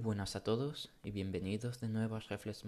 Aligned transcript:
Buenas 0.00 0.36
a 0.36 0.44
todos 0.44 0.92
y 1.02 1.10
bienvenidos 1.10 1.80
de 1.80 1.88
nuevo 1.88 2.14
a 2.14 2.20
Reflex. 2.20 2.62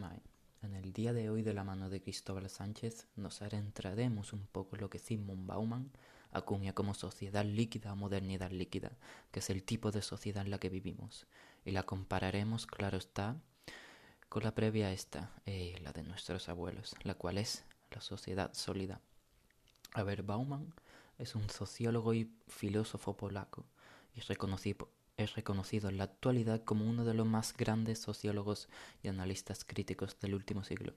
En 0.63 0.75
el 0.75 0.93
día 0.93 1.13
de 1.13 1.31
hoy, 1.31 1.43
de 1.43 1.55
la 1.55 1.63
mano 1.63 1.89
de 1.89 2.03
Cristóbal 2.03 2.51
Sánchez, 2.51 3.07
nos 3.15 3.41
adentraremos 3.41 4.33
un 4.33 4.49
poco 4.49 4.75
en 4.75 4.83
lo 4.83 4.91
que 4.91 4.99
Sigmund 4.99 5.47
Bauman 5.47 5.93
acuña 6.33 6.73
como 6.73 6.93
sociedad 6.93 7.45
líquida 7.45 7.93
o 7.93 7.97
modernidad 7.97 8.51
líquida, 8.51 8.99
que 9.31 9.39
es 9.39 9.49
el 9.49 9.63
tipo 9.63 9.93
de 9.93 10.03
sociedad 10.03 10.45
en 10.45 10.51
la 10.51 10.59
que 10.59 10.71
vivimos, 10.71 11.29
y 11.65 11.71
la 11.71 11.85
compararemos, 11.85 12.67
claro 12.67 12.99
está, 12.99 13.41
con 14.29 14.43
la 14.43 14.57
previa 14.57 14.89
a 14.89 14.93
esta, 14.93 15.31
eh, 15.47 15.79
la 15.83 15.93
de 15.93 16.03
nuestros 16.03 16.49
abuelos, 16.49 16.97
la 17.05 17.15
cual 17.15 17.39
es 17.39 17.65
la 17.93 18.01
sociedad 18.01 18.53
sólida. 18.55 19.01
A 19.95 20.03
ver, 20.03 20.25
Bauman 20.25 20.75
es 21.17 21.37
un 21.37 21.49
sociólogo 21.49 22.13
y 22.13 22.29
filósofo 22.49 23.17
polaco 23.17 23.67
y 24.17 24.21
reconocido, 24.21 24.89
es 25.25 25.35
reconocido 25.35 25.89
en 25.89 25.99
la 25.99 26.05
actualidad 26.05 26.65
como 26.65 26.85
uno 26.85 27.05
de 27.05 27.15
los 27.15 27.27
más 27.27 27.57
grandes 27.57 27.99
sociólogos 27.99 28.69
y 29.03 29.09
analistas 29.09 29.65
críticos 29.65 30.19
del 30.21 30.35
último 30.35 30.65
siglo. 30.65 30.95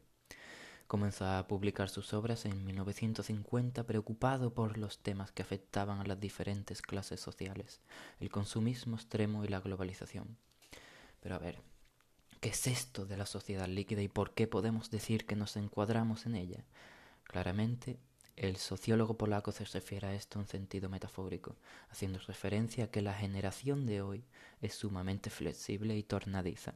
Comenzó 0.88 1.26
a 1.26 1.48
publicar 1.48 1.90
sus 1.90 2.14
obras 2.14 2.46
en 2.46 2.66
1950 2.66 3.84
preocupado 3.86 4.54
por 4.54 4.78
los 4.78 5.00
temas 5.00 5.32
que 5.32 5.42
afectaban 5.42 6.00
a 6.00 6.06
las 6.06 6.20
diferentes 6.20 6.82
clases 6.82 7.20
sociales, 7.20 7.82
el 8.20 8.30
consumismo 8.30 8.96
extremo 8.96 9.44
y 9.44 9.48
la 9.48 9.60
globalización. 9.60 10.38
Pero 11.22 11.36
a 11.36 11.40
ver, 11.40 11.62
¿qué 12.42 12.50
es 12.50 12.68
esto 12.68 13.06
de 13.06 13.18
la 13.18 13.26
sociedad 13.26 13.68
líquida 13.68 14.02
y 14.02 14.08
por 14.08 14.34
qué 14.34 14.48
podemos 14.48 14.92
decir 14.92 15.26
que 15.26 15.36
nos 15.36 15.56
encuadramos 15.56 16.26
en 16.26 16.36
ella? 16.36 16.66
Claramente, 17.24 17.98
el 18.36 18.58
sociólogo 18.58 19.16
polaco 19.16 19.52
se 19.52 19.66
refiere 19.66 20.08
a 20.08 20.14
esto 20.16 20.40
en 20.40 20.48
sentido 20.48 20.90
metafórico, 20.90 21.56
haciendo 21.90 22.20
referencia 22.20 22.86
a 22.86 22.92
que 22.92 23.02
la 23.02 23.14
generación 23.14 23.86
de 23.86 24.02
hoy 24.02 24.24
es 24.62 24.74
sumamente 24.74 25.30
flexible 25.30 25.96
y 25.96 26.04
tornadiza. 26.04 26.74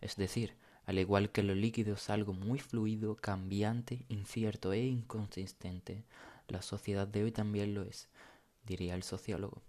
Es 0.00 0.16
decir, 0.16 0.56
al 0.84 0.98
igual 0.98 1.30
que 1.30 1.42
lo 1.42 1.54
líquido 1.54 1.94
es 1.94 2.10
algo 2.10 2.32
muy 2.32 2.58
fluido, 2.58 3.16
cambiante, 3.16 4.04
incierto 4.08 4.72
e 4.72 4.84
inconsistente, 4.84 6.04
la 6.48 6.62
sociedad 6.62 7.06
de 7.06 7.24
hoy 7.24 7.32
también 7.32 7.74
lo 7.74 7.82
es, 7.82 8.08
diría 8.64 8.94
el 8.94 9.02
sociólogo. 9.02 9.62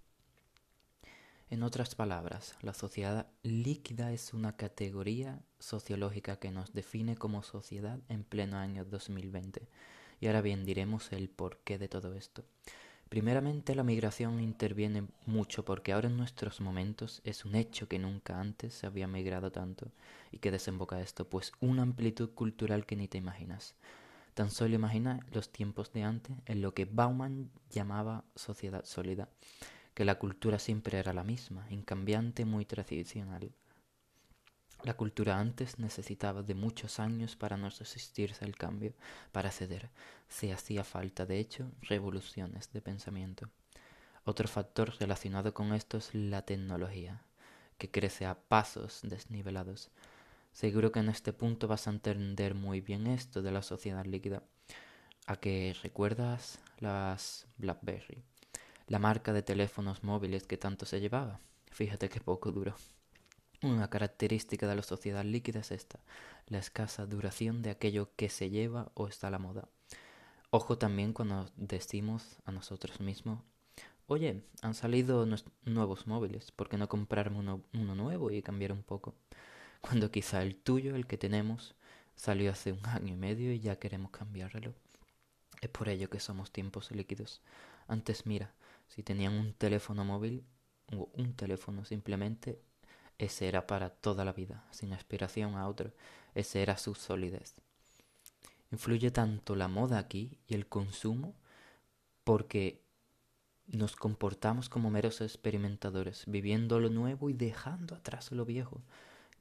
En 1.50 1.64
otras 1.64 1.96
palabras, 1.96 2.56
la 2.62 2.74
sociedad 2.74 3.28
líquida 3.42 4.12
es 4.12 4.34
una 4.34 4.58
categoría 4.58 5.40
sociológica 5.60 6.40
que 6.40 6.52
nos 6.52 6.74
define 6.74 7.16
como 7.16 7.42
sociedad 7.42 8.00
en 8.10 8.24
pleno 8.24 8.58
año 8.58 8.84
2020 8.84 9.68
y 10.20 10.28
ahora 10.28 10.42
bien, 10.42 10.66
diremos 10.66 11.12
el 11.12 11.30
porqué 11.30 11.78
de 11.78 11.88
todo 11.88 12.14
esto. 12.14 12.44
Primeramente, 13.10 13.74
la 13.74 13.84
migración 13.84 14.42
interviene 14.42 15.08
mucho 15.26 15.64
porque 15.64 15.94
ahora 15.94 16.10
en 16.10 16.18
nuestros 16.18 16.60
momentos 16.60 17.22
es 17.24 17.46
un 17.46 17.56
hecho 17.56 17.88
que 17.88 18.00
nunca 18.00 18.40
antes 18.40 18.74
se 18.74 18.86
había 18.86 19.08
migrado 19.08 19.50
tanto. 19.52 19.92
¿Y 20.32 20.40
que 20.40 20.52
desemboca 20.52 21.00
esto? 21.00 21.30
Pues 21.30 21.54
una 21.62 21.84
amplitud 21.84 22.32
cultural 22.32 22.86
que 22.86 22.98
ni 22.98 23.08
te 23.08 23.18
imaginas. 23.18 23.76
Tan 24.34 24.52
solo 24.52 24.76
imagina 24.76 25.26
los 25.32 25.50
tiempos 25.50 25.94
de 25.94 26.04
antes 26.04 26.36
en 26.46 26.62
lo 26.62 26.74
que 26.74 26.86
Bauman 26.86 27.50
llamaba 27.72 28.26
sociedad 28.36 28.84
sólida, 28.86 29.30
que 29.94 30.06
la 30.06 30.20
cultura 30.20 30.60
siempre 30.60 31.00
era 31.00 31.14
la 31.14 31.24
misma, 31.24 31.66
incambiante, 31.72 32.46
muy 32.46 32.66
tradicional. 32.66 33.52
La 34.88 34.94
cultura 34.94 35.38
antes 35.38 35.80
necesitaba 35.80 36.44
de 36.44 36.56
muchos 36.56 37.02
años 37.02 37.36
para 37.36 37.58
no 37.58 37.70
resistirse 37.70 38.46
al 38.46 38.56
cambio, 38.56 38.94
para 39.34 39.52
ceder. 39.52 39.90
Se 40.30 40.54
hacía 40.54 40.86
falta, 40.86 41.26
de 41.26 41.40
hecho, 41.40 41.70
revoluciones 41.82 42.72
de 42.72 42.80
pensamiento. 42.80 43.50
Otro 44.24 44.48
factor 44.48 44.94
relacionado 44.98 45.54
con 45.54 45.74
esto 45.74 45.98
es 45.98 46.16
la 46.16 46.44
tecnología, 46.44 47.22
que 47.78 47.92
crece 47.92 48.26
a 48.26 48.36
pasos 48.40 49.02
desnivelados. 49.04 49.92
Seguro 50.54 50.94
que 50.94 51.00
en 51.00 51.10
este 51.10 51.34
punto 51.34 51.68
vas 51.68 51.88
a 51.88 51.92
entender 51.92 52.56
muy 52.56 52.80
bien 52.80 53.08
esto 53.08 53.42
de 53.42 53.52
la 53.52 53.64
sociedad 53.64 54.06
líquida. 54.06 54.42
¿A 55.26 55.36
que 55.36 55.76
recuerdas 55.84 56.60
las 56.80 57.46
BlackBerry? 57.58 58.24
La 58.88 59.00
marca 59.00 59.34
de 59.34 59.44
teléfonos 59.44 60.06
móviles 60.06 60.48
que 60.48 60.56
tanto 60.56 60.86
se 60.86 61.02
llevaba. 61.02 61.42
Fíjate 61.72 62.08
que 62.08 62.22
poco 62.22 62.54
duró. 62.54 62.74
Una 63.64 63.90
característica 63.90 64.68
de 64.68 64.76
la 64.76 64.84
sociedad 64.84 65.26
líquida 65.26 65.62
es 65.62 65.72
esta, 65.72 66.00
la 66.46 66.60
escasa 66.60 67.08
duración 67.08 67.64
de 67.64 67.72
aquello 67.72 68.12
que 68.16 68.30
se 68.30 68.52
lleva 68.52 68.92
o 68.94 69.08
está 69.08 69.30
a 69.30 69.32
la 69.32 69.40
moda. 69.40 69.68
Ojo 70.52 70.78
también 70.78 71.12
cuando 71.12 71.50
decimos 71.56 72.38
a 72.46 72.52
nosotros 72.52 73.00
mismos, 73.00 73.42
oye, 74.06 74.44
han 74.62 74.76
salido 74.76 75.26
nuevos 75.66 76.06
móviles, 76.06 76.52
¿por 76.52 76.70
qué 76.70 76.78
no 76.78 76.88
comprarme 76.88 77.40
uno, 77.40 77.64
uno 77.74 77.96
nuevo 77.96 78.30
y 78.30 78.44
cambiar 78.44 78.72
un 78.74 78.84
poco? 78.84 79.16
Cuando 79.82 80.12
quizá 80.12 80.44
el 80.44 80.56
tuyo, 80.56 80.96
el 80.96 81.08
que 81.08 81.18
tenemos, 81.18 81.74
salió 82.16 82.52
hace 82.52 82.74
un 82.74 82.86
año 82.86 83.16
y 83.16 83.18
medio 83.18 83.52
y 83.52 83.60
ya 83.60 83.80
queremos 83.80 84.12
cambiarlo. 84.12 84.76
Es 85.62 85.70
por 85.70 85.90
ello 85.90 86.12
que 86.12 86.20
somos 86.20 86.52
tiempos 86.52 86.92
líquidos. 86.92 87.42
Antes 87.88 88.28
mira, 88.28 88.54
si 88.88 89.02
tenían 89.02 89.34
un 89.34 89.54
teléfono 89.54 90.06
móvil 90.06 90.44
o 90.96 91.10
un 91.16 91.34
teléfono 91.34 91.86
simplemente 91.86 92.62
ese 93.18 93.48
era 93.48 93.68
para 93.68 93.90
toda 93.90 94.24
la 94.26 94.34
vida, 94.34 94.66
sin 94.72 94.94
aspiración 94.94 95.56
a 95.56 95.68
otro. 95.68 95.92
Ese 96.36 96.62
era 96.62 96.78
su 96.78 96.96
solidez. 96.96 97.56
Influye 98.72 99.12
tanto 99.12 99.56
la 99.56 99.68
moda 99.68 99.98
aquí 99.98 100.38
y 100.48 100.54
el 100.54 100.68
consumo 100.68 101.36
porque 102.24 102.82
nos 103.68 103.96
comportamos 103.96 104.70
como 104.70 104.90
meros 104.90 105.22
experimentadores, 105.22 106.24
viviendo 106.28 106.80
lo 106.80 106.90
nuevo 106.90 107.30
y 107.30 107.34
dejando 107.34 107.96
atrás 107.96 108.32
lo 108.32 108.46
viejo. 108.46 108.82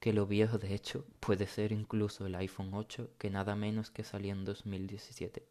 Que 0.00 0.12
lo 0.12 0.26
viejo, 0.26 0.59
de 0.59 0.75
hecho, 0.75 1.04
puede 1.20 1.47
ser 1.47 1.72
incluso 1.72 2.26
el 2.26 2.34
iPhone 2.34 2.75
8, 2.75 3.10
que 3.19 3.31
nada 3.31 3.56
menos 3.56 3.91
que 3.91 4.04
salió 4.04 4.32
en 4.32 4.44
2017. 4.44 5.47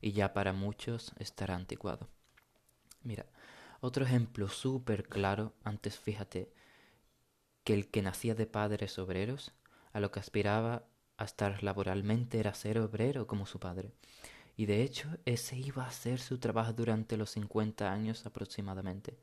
Y 0.00 0.12
ya 0.12 0.32
para 0.32 0.52
muchos 0.52 1.12
estará 1.18 1.54
anticuado. 1.54 2.08
Mira, 3.02 3.26
otro 3.80 4.04
ejemplo 4.04 4.48
súper 4.48 5.06
claro, 5.08 5.52
antes 5.62 5.98
fíjate, 5.98 6.50
que 7.64 7.74
el 7.74 7.88
que 7.90 8.02
nacía 8.02 8.34
de 8.34 8.46
padres 8.46 8.98
obreros, 8.98 9.52
a 9.92 10.00
lo 10.00 10.10
que 10.10 10.20
aspiraba 10.20 10.84
a 11.16 11.24
estar 11.24 11.62
laboralmente 11.62 12.38
era 12.38 12.54
ser 12.54 12.78
obrero 12.78 13.26
como 13.26 13.46
su 13.46 13.58
padre. 13.58 13.92
Y 14.56 14.66
de 14.66 14.82
hecho 14.82 15.08
ese 15.24 15.56
iba 15.56 15.84
a 15.86 15.90
ser 15.90 16.20
su 16.20 16.38
trabajo 16.38 16.72
durante 16.72 17.16
los 17.16 17.30
50 17.30 17.90
años 17.92 18.26
aproximadamente. 18.26 19.16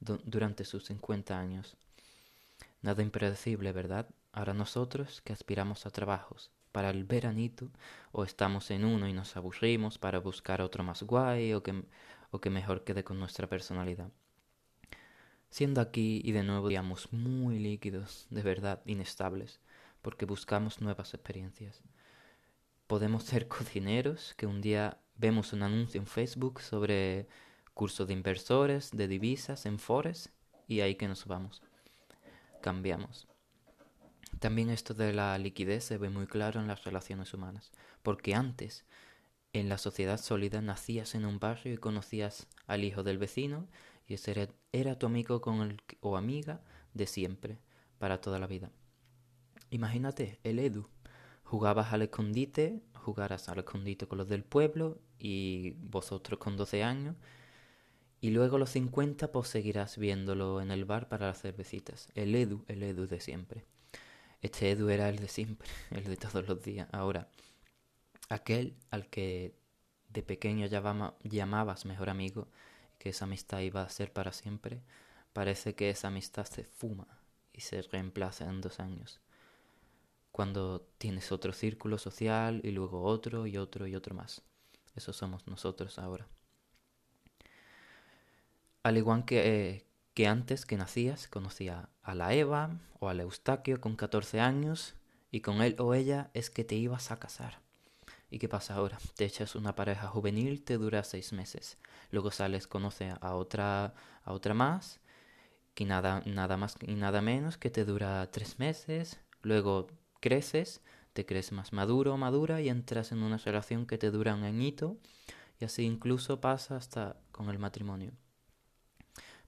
durante 0.00 0.64
sus 0.64 0.84
50 0.86 1.38
años. 1.38 1.76
Nada 2.82 3.02
impredecible, 3.02 3.72
¿verdad? 3.72 4.08
Ahora 4.32 4.54
nosotros 4.54 5.20
que 5.22 5.32
aspiramos 5.32 5.86
a 5.86 5.90
trabajos 5.90 6.50
para 6.72 6.90
el 6.90 7.04
veranito, 7.04 7.70
o 8.12 8.24
estamos 8.24 8.70
en 8.70 8.84
uno 8.84 9.08
y 9.08 9.12
nos 9.12 9.36
aburrimos 9.36 9.98
para 9.98 10.20
buscar 10.20 10.62
otro 10.62 10.84
más 10.84 11.02
guay 11.02 11.52
o 11.54 11.62
que, 11.64 11.84
o 12.30 12.40
que 12.40 12.50
mejor 12.50 12.84
quede 12.84 13.02
con 13.04 13.18
nuestra 13.18 13.48
personalidad 13.48 14.10
siendo 15.50 15.80
aquí 15.80 16.20
y 16.24 16.32
de 16.32 16.42
nuevo 16.42 16.68
digamos 16.68 17.12
muy 17.12 17.58
líquidos, 17.58 18.26
de 18.30 18.42
verdad 18.42 18.82
inestables, 18.86 19.60
porque 20.02 20.24
buscamos 20.24 20.80
nuevas 20.80 21.14
experiencias. 21.14 21.82
Podemos 22.86 23.24
ser 23.24 23.48
cocineros 23.48 24.34
que 24.36 24.46
un 24.46 24.60
día 24.60 24.98
vemos 25.16 25.52
un 25.52 25.62
anuncio 25.62 26.00
en 26.00 26.06
Facebook 26.06 26.60
sobre 26.60 27.28
curso 27.74 28.06
de 28.06 28.12
inversores, 28.12 28.90
de 28.90 29.06
divisas, 29.06 29.66
en 29.66 29.78
Forex, 29.78 30.30
y 30.66 30.80
ahí 30.80 30.96
que 30.96 31.08
nos 31.08 31.26
vamos. 31.26 31.62
Cambiamos. 32.60 33.28
También 34.40 34.70
esto 34.70 34.94
de 34.94 35.12
la 35.12 35.36
liquidez 35.38 35.84
se 35.84 35.98
ve 35.98 36.10
muy 36.10 36.26
claro 36.26 36.60
en 36.60 36.66
las 36.66 36.84
relaciones 36.84 37.32
humanas, 37.34 37.72
porque 38.02 38.34
antes, 38.34 38.84
en 39.52 39.68
la 39.68 39.78
sociedad 39.78 40.20
sólida, 40.20 40.60
nacías 40.60 41.14
en 41.14 41.24
un 41.24 41.38
barrio 41.38 41.72
y 41.74 41.78
conocías 41.78 42.46
al 42.66 42.84
hijo 42.84 43.02
del 43.02 43.18
vecino 43.18 43.66
y 44.08 44.14
ese 44.14 44.48
era, 44.72 44.98
tu 44.98 45.06
amigo 45.06 45.40
con 45.42 45.60
el, 45.60 45.82
o 46.00 46.16
amiga 46.16 46.62
de 46.94 47.06
siempre, 47.06 47.58
para 47.98 48.20
toda 48.20 48.38
la 48.38 48.46
vida. 48.46 48.72
Imagínate, 49.70 50.40
el 50.44 50.58
Edu. 50.58 50.88
Jugabas 51.44 51.92
al 51.92 52.02
escondite, 52.02 52.82
jugarás 52.94 53.48
al 53.48 53.58
escondite 53.58 54.06
con 54.06 54.18
los 54.18 54.28
del 54.28 54.44
pueblo 54.44 54.98
y 55.18 55.72
vosotros 55.72 56.38
con 56.38 56.56
12 56.56 56.82
años. 56.82 57.16
Y 58.20 58.30
luego 58.30 58.56
a 58.56 58.58
los 58.58 58.70
50 58.70 59.30
pues 59.30 59.48
seguirás 59.48 59.98
viéndolo 59.98 60.60
en 60.60 60.70
el 60.70 60.86
bar 60.86 61.08
para 61.08 61.26
las 61.26 61.42
cervecitas. 61.42 62.08
El 62.14 62.34
Edu, 62.34 62.64
el 62.66 62.82
Edu 62.82 63.06
de 63.06 63.20
siempre. 63.20 63.66
Este 64.40 64.70
Edu 64.70 64.88
era 64.88 65.08
el 65.10 65.18
de 65.18 65.28
siempre, 65.28 65.68
el 65.90 66.04
de 66.04 66.16
todos 66.16 66.48
los 66.48 66.62
días. 66.62 66.88
Ahora, 66.92 67.28
aquel 68.30 68.74
al 68.90 69.08
que 69.08 69.54
de 70.08 70.22
pequeño 70.22 70.66
llamabas 70.66 71.84
mejor 71.84 72.08
amigo, 72.08 72.48
que 72.98 73.10
esa 73.10 73.24
amistad 73.24 73.60
iba 73.60 73.82
a 73.82 73.88
ser 73.88 74.12
para 74.12 74.32
siempre, 74.32 74.82
parece 75.32 75.74
que 75.74 75.90
esa 75.90 76.08
amistad 76.08 76.44
se 76.46 76.64
fuma 76.64 77.06
y 77.52 77.60
se 77.60 77.80
reemplaza 77.82 78.48
en 78.48 78.60
dos 78.60 78.80
años. 78.80 79.20
Cuando 80.32 80.80
tienes 80.98 81.32
otro 81.32 81.52
círculo 81.52 81.98
social 81.98 82.60
y 82.62 82.70
luego 82.70 83.02
otro 83.02 83.46
y 83.46 83.56
otro 83.56 83.86
y 83.86 83.94
otro 83.94 84.14
más. 84.14 84.42
Eso 84.94 85.12
somos 85.12 85.46
nosotros 85.46 85.98
ahora. 85.98 86.26
Al 88.82 88.96
igual 88.96 89.24
que, 89.24 89.86
que 90.14 90.26
antes 90.26 90.66
que 90.66 90.76
nacías 90.76 91.28
conocía 91.28 91.88
a 92.02 92.14
la 92.14 92.34
Eva 92.34 92.80
o 93.00 93.08
al 93.08 93.20
Eustaquio 93.20 93.80
con 93.80 93.96
14 93.96 94.40
años 94.40 94.94
y 95.30 95.40
con 95.40 95.62
él 95.62 95.76
o 95.78 95.94
ella 95.94 96.30
es 96.34 96.50
que 96.50 96.64
te 96.64 96.74
ibas 96.74 97.10
a 97.10 97.18
casar. 97.18 97.67
¿Y 98.30 98.38
qué 98.38 98.48
pasa 98.48 98.74
ahora? 98.74 98.98
Te 99.16 99.24
echas 99.24 99.54
una 99.54 99.74
pareja 99.74 100.08
juvenil, 100.08 100.62
te 100.62 100.76
dura 100.76 101.02
seis 101.02 101.32
meses. 101.32 101.78
Luego 102.10 102.30
sales, 102.30 102.66
conoce 102.66 103.14
a 103.20 103.34
otra, 103.34 103.94
a 104.22 104.32
otra 104.32 104.54
más, 104.54 105.00
que 105.74 105.84
nada, 105.84 106.22
nada 106.26 106.56
más 106.56 106.76
y 106.82 106.94
nada 106.94 107.22
menos, 107.22 107.56
que 107.56 107.70
te 107.70 107.84
dura 107.84 108.30
tres 108.30 108.58
meses. 108.58 109.18
Luego 109.42 109.86
creces, 110.20 110.82
te 111.12 111.24
crees 111.24 111.52
más 111.52 111.72
maduro 111.72 112.14
o 112.14 112.16
madura 112.16 112.60
y 112.60 112.68
entras 112.68 113.12
en 113.12 113.22
una 113.22 113.38
relación 113.38 113.86
que 113.86 113.98
te 113.98 114.10
dura 114.10 114.34
un 114.34 114.44
añito 114.44 114.98
y 115.60 115.64
así 115.64 115.84
incluso 115.84 116.40
pasa 116.40 116.76
hasta 116.76 117.16
con 117.32 117.48
el 117.48 117.58
matrimonio. 117.58 118.12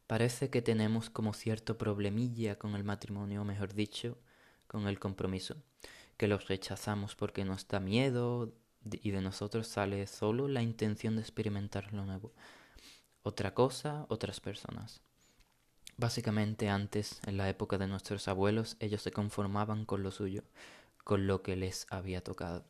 Parece 0.07 0.51
que 0.51 0.63
tenemos 0.63 1.11
como 1.11 1.33
cierto 1.35 1.79
problemilla 1.79 2.59
con 2.59 2.75
el 2.75 2.83
matrimonio, 2.83 3.45
mejor 3.45 3.75
dicho, 3.75 4.19
con 4.67 4.89
el 4.89 4.99
compromiso, 4.99 5.63
que 6.17 6.27
los 6.27 6.49
rechazamos 6.49 7.15
porque 7.15 7.45
nos 7.45 7.69
da 7.69 7.79
miedo 7.79 8.53
y 8.85 9.11
de 9.11 9.21
nosotros 9.21 9.67
sale 9.67 10.07
solo 10.07 10.49
la 10.49 10.63
intención 10.63 11.17
de 11.17 11.23
experimentar 11.23 11.93
lo 11.93 12.05
nuevo. 12.05 12.33
Otra 13.23 13.55
cosa, 13.55 14.07
otras 14.09 14.41
personas. 14.41 15.03
Básicamente 15.97 16.71
antes, 16.71 17.21
en 17.27 17.37
la 17.37 17.51
época 17.51 17.77
de 17.77 17.87
nuestros 17.87 18.27
abuelos, 18.29 18.77
ellos 18.81 19.03
se 19.03 19.11
conformaban 19.11 19.85
con 19.85 20.03
lo 20.03 20.11
suyo, 20.11 20.45
con 21.05 21.27
lo 21.27 21.43
que 21.43 21.57
les 21.57 21.87
había 21.91 22.25
tocado. 22.25 22.65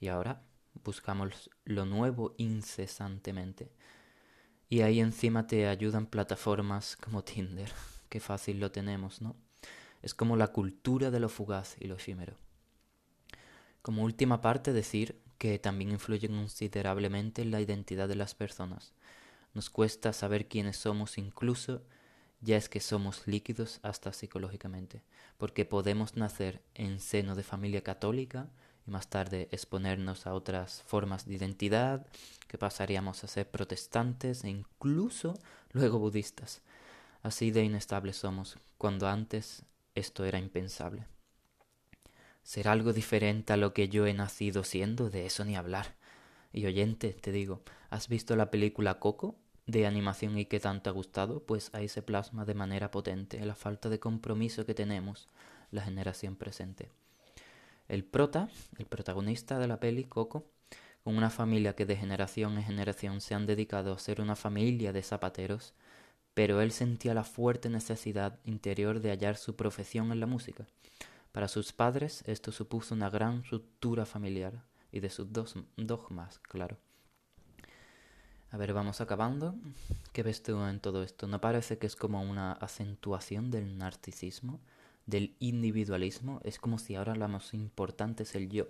Y 0.00 0.08
ahora 0.08 0.42
buscamos 0.82 1.50
lo 1.64 1.84
nuevo 1.84 2.34
incesantemente. 2.38 3.70
Y 4.68 4.80
ahí 4.80 4.98
encima 4.98 5.46
te 5.46 5.68
ayudan 5.68 6.06
plataformas 6.06 6.96
como 6.96 7.22
Tinder. 7.22 7.70
Qué 8.08 8.18
fácil 8.18 8.58
lo 8.58 8.72
tenemos, 8.72 9.22
¿no? 9.22 9.36
Es 10.02 10.14
como 10.14 10.36
la 10.36 10.48
cultura 10.48 11.12
de 11.12 11.20
lo 11.20 11.28
fugaz 11.28 11.76
y 11.78 11.86
lo 11.86 11.94
efímero. 11.94 12.36
Como 13.82 14.02
última 14.02 14.40
parte, 14.40 14.72
decir 14.72 15.22
que 15.38 15.58
también 15.58 15.90
influye 15.92 16.28
considerablemente 16.28 17.42
en 17.42 17.50
la 17.50 17.60
identidad 17.60 18.08
de 18.08 18.16
las 18.16 18.34
personas. 18.34 18.92
Nos 19.54 19.70
cuesta 19.70 20.12
saber 20.12 20.48
quiénes 20.48 20.76
somos 20.76 21.18
incluso 21.18 21.82
ya 22.40 22.56
es 22.56 22.68
que 22.68 22.80
somos 22.80 23.26
líquidos 23.26 23.80
hasta 23.82 24.12
psicológicamente, 24.12 25.02
porque 25.38 25.64
podemos 25.64 26.16
nacer 26.16 26.62
en 26.74 27.00
seno 27.00 27.34
de 27.34 27.42
familia 27.42 27.82
católica 27.82 28.48
y 28.86 28.90
más 28.90 29.08
tarde 29.08 29.48
exponernos 29.50 30.26
a 30.26 30.34
otras 30.34 30.82
formas 30.82 31.26
de 31.26 31.34
identidad, 31.34 32.06
que 32.46 32.58
pasaríamos 32.58 33.24
a 33.24 33.28
ser 33.28 33.50
protestantes 33.50 34.44
e 34.44 34.48
incluso 34.48 35.38
luego 35.72 35.98
budistas. 35.98 36.62
Así 37.22 37.50
de 37.50 37.64
inestables 37.64 38.16
somos, 38.16 38.58
cuando 38.78 39.08
antes 39.08 39.64
esto 39.94 40.24
era 40.24 40.38
impensable. 40.38 41.06
¿Será 42.46 42.70
algo 42.70 42.92
diferente 42.92 43.52
a 43.52 43.56
lo 43.56 43.74
que 43.74 43.88
yo 43.88 44.06
he 44.06 44.14
nacido 44.14 44.62
siendo? 44.62 45.10
De 45.10 45.26
eso 45.26 45.44
ni 45.44 45.56
hablar. 45.56 45.96
Y 46.52 46.64
oyente, 46.66 47.12
te 47.12 47.32
digo, 47.32 47.60
¿has 47.90 48.06
visto 48.06 48.36
la 48.36 48.52
película 48.52 49.00
Coco? 49.00 49.34
de 49.66 49.84
animación 49.84 50.38
y 50.38 50.44
que 50.44 50.60
tanto 50.60 50.88
ha 50.88 50.92
gustado, 50.92 51.40
pues 51.40 51.70
ahí 51.74 51.88
se 51.88 52.02
plasma 52.02 52.44
de 52.44 52.54
manera 52.54 52.92
potente 52.92 53.44
la 53.44 53.56
falta 53.56 53.88
de 53.88 53.98
compromiso 53.98 54.64
que 54.64 54.74
tenemos 54.74 55.28
la 55.72 55.82
generación 55.82 56.36
presente. 56.36 56.88
El 57.88 58.04
prota, 58.04 58.48
el 58.78 58.86
protagonista 58.86 59.58
de 59.58 59.66
la 59.66 59.80
peli, 59.80 60.04
Coco, 60.04 60.46
con 61.02 61.16
una 61.16 61.30
familia 61.30 61.74
que 61.74 61.84
de 61.84 61.96
generación 61.96 62.58
en 62.58 62.62
generación 62.62 63.20
se 63.20 63.34
han 63.34 63.46
dedicado 63.46 63.92
a 63.92 63.98
ser 63.98 64.20
una 64.20 64.36
familia 64.36 64.92
de 64.92 65.02
zapateros, 65.02 65.74
pero 66.32 66.60
él 66.60 66.70
sentía 66.70 67.12
la 67.12 67.24
fuerte 67.24 67.68
necesidad 67.70 68.38
interior 68.44 69.00
de 69.00 69.10
hallar 69.10 69.36
su 69.36 69.56
profesión 69.56 70.12
en 70.12 70.20
la 70.20 70.26
música. 70.26 70.64
Para 71.36 71.48
sus 71.48 71.74
padres 71.74 72.24
esto 72.26 72.50
supuso 72.50 72.94
una 72.94 73.10
gran 73.10 73.44
ruptura 73.44 74.06
familiar 74.06 74.64
y 74.90 75.00
de 75.00 75.10
sus 75.10 75.30
dos 75.34 75.54
dogmas, 75.76 76.38
claro. 76.38 76.78
A 78.50 78.56
ver, 78.56 78.72
vamos 78.72 79.02
acabando. 79.02 79.54
¿Qué 80.14 80.22
ves 80.22 80.42
tú 80.42 80.58
en 80.64 80.80
todo 80.80 81.02
esto? 81.02 81.26
¿No 81.26 81.38
parece 81.38 81.76
que 81.76 81.86
es 81.86 81.94
como 81.94 82.22
una 82.22 82.52
acentuación 82.52 83.50
del 83.50 83.76
narcisismo? 83.76 84.60
del 85.04 85.36
individualismo, 85.38 86.40
es 86.42 86.58
como 86.58 86.78
si 86.78 86.94
ahora 86.94 87.14
lo 87.14 87.28
más 87.28 87.52
importante 87.52 88.22
es 88.22 88.34
el 88.34 88.48
yo. 88.48 88.68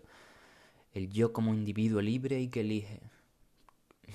El 0.92 1.08
yo 1.08 1.32
como 1.32 1.54
individuo 1.54 2.02
libre 2.02 2.40
y 2.40 2.48
que 2.48 2.62
elige 2.62 3.00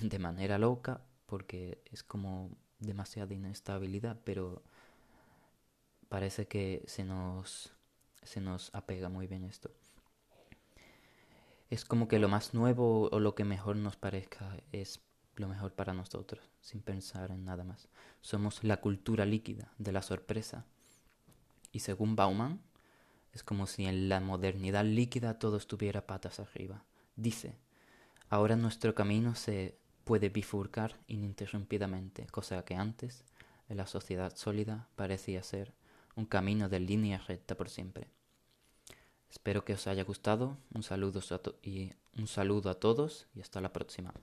de 0.01 0.19
manera 0.19 0.57
loca, 0.57 0.99
porque 1.25 1.81
es 1.89 2.03
como 2.03 2.51
demasiada 2.79 3.33
inestabilidad, 3.33 4.19
pero 4.25 4.61
parece 6.09 6.47
que 6.47 6.83
se 6.85 7.05
nos, 7.05 7.73
se 8.23 8.41
nos 8.41 8.73
apega 8.73 9.09
muy 9.09 9.27
bien 9.27 9.43
esto. 9.43 9.71
Es 11.69 11.85
como 11.85 12.07
que 12.07 12.19
lo 12.19 12.27
más 12.27 12.53
nuevo 12.53 13.09
o 13.11 13.19
lo 13.19 13.33
que 13.33 13.45
mejor 13.45 13.77
nos 13.77 13.95
parezca 13.95 14.57
es 14.71 15.01
lo 15.35 15.47
mejor 15.47 15.73
para 15.73 15.93
nosotros, 15.93 16.43
sin 16.59 16.81
pensar 16.81 17.31
en 17.31 17.45
nada 17.45 17.63
más. 17.63 17.87
Somos 18.19 18.63
la 18.63 18.77
cultura 18.77 19.25
líquida 19.25 19.71
de 19.77 19.91
la 19.91 20.01
sorpresa, 20.01 20.65
y 21.71 21.79
según 21.79 22.15
Bauman, 22.15 22.61
es 23.33 23.43
como 23.43 23.65
si 23.65 23.85
en 23.85 24.09
la 24.09 24.19
modernidad 24.19 24.83
líquida 24.83 25.39
todo 25.39 25.57
estuviera 25.57 26.05
patas 26.05 26.39
arriba. 26.39 26.83
Dice, 27.15 27.55
ahora 28.29 28.55
nuestro 28.55 28.93
camino 28.93 29.35
se 29.35 29.77
puede 30.03 30.29
bifurcar 30.29 30.99
ininterrumpidamente, 31.07 32.27
cosa 32.27 32.65
que 32.65 32.75
antes, 32.75 33.23
en 33.69 33.77
la 33.77 33.87
sociedad 33.87 34.35
sólida, 34.35 34.89
parecía 34.97 35.43
ser 35.43 35.73
un 36.15 36.25
camino 36.25 36.69
de 36.69 36.79
línea 36.79 37.17
recta 37.27 37.55
por 37.55 37.69
siempre. 37.69 38.09
Espero 39.29 39.63
que 39.63 39.73
os 39.73 39.87
haya 39.87 40.03
gustado, 40.03 40.57
un 40.73 40.83
saludo, 40.83 41.21
y 41.63 41.93
un 42.17 42.27
saludo 42.27 42.69
a 42.69 42.79
todos 42.79 43.27
y 43.33 43.41
hasta 43.41 43.61
la 43.61 43.71
próxima. 43.71 44.13